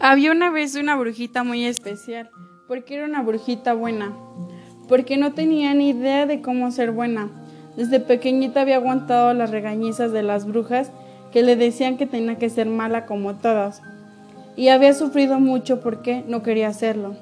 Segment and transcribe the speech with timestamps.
[0.00, 2.28] Había una vez una brujita muy especial,
[2.66, 4.12] porque era una brujita buena,
[4.88, 7.30] porque no tenía ni idea de cómo ser buena.
[7.76, 10.90] Desde pequeñita había aguantado las regañizas de las brujas
[11.32, 13.82] que le decían que tenía que ser mala como todas,
[14.56, 17.14] y había sufrido mucho porque no quería hacerlo.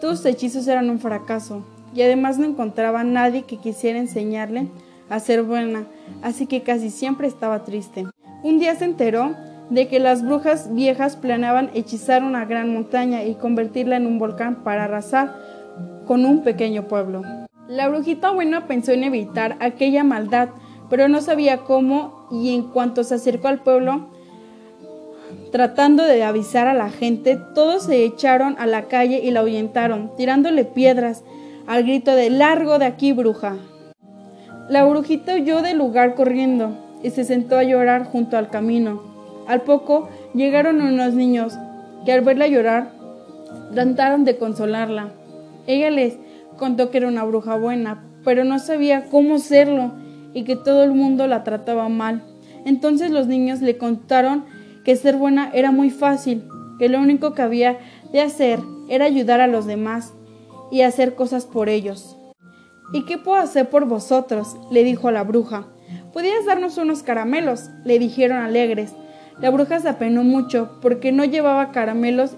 [0.00, 4.68] Todos sus hechizos eran un fracaso, y además no encontraba a nadie que quisiera enseñarle
[5.10, 5.86] a ser buena,
[6.22, 8.06] así que casi siempre estaba triste.
[8.42, 9.34] Un día se enteró
[9.70, 14.62] de que las brujas viejas planeaban hechizar una gran montaña y convertirla en un volcán
[14.62, 15.34] para arrasar
[16.06, 17.22] con un pequeño pueblo.
[17.68, 20.50] La brujita buena pensó en evitar aquella maldad,
[20.88, 24.08] pero no sabía cómo y en cuanto se acercó al pueblo,
[25.50, 30.12] tratando de avisar a la gente, todos se echaron a la calle y la ahuyentaron,
[30.16, 31.24] tirándole piedras,
[31.66, 33.56] al grito de largo de aquí, bruja.
[34.68, 39.15] La brujita huyó del lugar corriendo y se sentó a llorar junto al camino.
[39.46, 41.54] Al poco llegaron unos niños
[42.04, 42.92] que al verla llorar
[43.72, 45.10] trataron de consolarla.
[45.66, 46.18] Ella les
[46.58, 49.92] contó que era una bruja buena, pero no sabía cómo serlo
[50.34, 52.22] y que todo el mundo la trataba mal.
[52.64, 54.44] Entonces los niños le contaron
[54.84, 56.44] que ser buena era muy fácil,
[56.78, 57.78] que lo único que había
[58.12, 60.12] de hacer era ayudar a los demás
[60.70, 62.16] y hacer cosas por ellos.
[62.92, 64.56] ¿Y qué puedo hacer por vosotros?
[64.70, 65.66] le dijo a la bruja.
[66.12, 68.94] Podías darnos unos caramelos, le dijeron alegres.
[69.38, 72.36] La bruja se apenó mucho porque no llevaba caramelos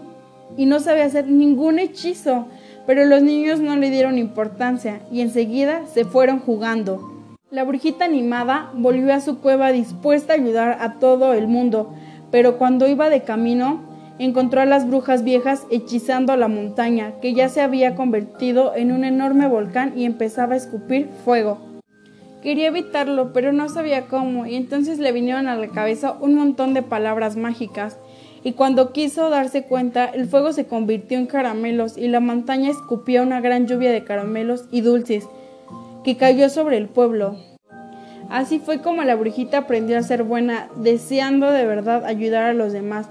[0.57, 2.47] y no sabía hacer ningún hechizo,
[2.87, 7.13] pero los niños no le dieron importancia y enseguida se fueron jugando.
[7.51, 11.95] La brujita animada volvió a su cueva dispuesta a ayudar a todo el mundo,
[12.33, 13.81] pero cuando iba de camino
[14.19, 19.05] encontró a las brujas viejas hechizando la montaña, que ya se había convertido en un
[19.05, 21.68] enorme volcán y empezaba a escupir fuego.
[22.43, 26.73] Quería evitarlo, pero no sabía cómo, y entonces le vinieron a la cabeza un montón
[26.73, 27.99] de palabras mágicas,
[28.45, 33.23] y cuando quiso darse cuenta, el fuego se convirtió en caramelos y la montaña escupía
[33.23, 35.29] una gran lluvia de caramelos y dulces
[36.05, 37.37] que cayó sobre el pueblo.
[38.31, 42.73] Así fue como la brujita aprendió a ser buena, deseando de verdad ayudar a los
[42.73, 43.09] demás.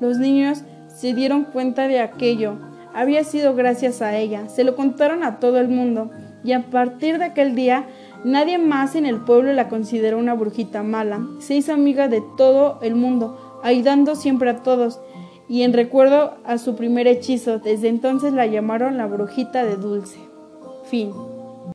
[0.00, 2.56] Los niños se dieron cuenta de aquello.
[2.94, 4.48] Había sido gracias a ella.
[4.48, 6.10] Se lo contaron a todo el mundo.
[6.42, 7.86] Y a partir de aquel día
[8.24, 11.26] Nadie más en el pueblo la consideró una brujita mala.
[11.38, 15.00] Se hizo amiga de todo el mundo, ayudando siempre a todos,
[15.48, 20.18] y en recuerdo a su primer hechizo, desde entonces la llamaron la brujita de dulce.
[20.84, 21.12] Fin.